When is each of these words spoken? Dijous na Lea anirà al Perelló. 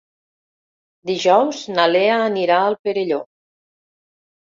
Dijous 1.09 1.59
na 1.73 1.85
Lea 1.91 2.15
anirà 2.29 2.57
al 2.71 2.77
Perelló. 2.87 3.21